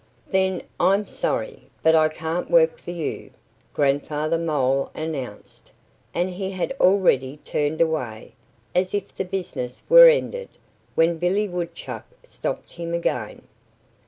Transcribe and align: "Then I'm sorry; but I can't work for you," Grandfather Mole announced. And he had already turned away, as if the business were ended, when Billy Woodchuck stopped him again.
"Then 0.31 0.63
I'm 0.79 1.05
sorry; 1.05 1.69
but 1.83 1.93
I 1.93 2.09
can't 2.09 2.49
work 2.49 2.79
for 2.79 2.89
you," 2.89 3.29
Grandfather 3.71 4.39
Mole 4.39 4.89
announced. 4.95 5.69
And 6.11 6.31
he 6.31 6.49
had 6.53 6.73
already 6.79 7.37
turned 7.45 7.81
away, 7.81 8.33
as 8.73 8.95
if 8.95 9.13
the 9.15 9.23
business 9.23 9.83
were 9.89 10.07
ended, 10.09 10.49
when 10.95 11.19
Billy 11.19 11.47
Woodchuck 11.47 12.05
stopped 12.23 12.71
him 12.71 12.95
again. 12.95 13.43